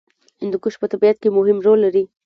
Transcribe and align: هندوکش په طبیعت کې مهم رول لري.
هندوکش 0.41 0.75
په 0.81 0.85
طبیعت 0.91 1.17
کې 1.21 1.29
مهم 1.37 1.57
رول 1.65 1.79
لري. 1.85 2.03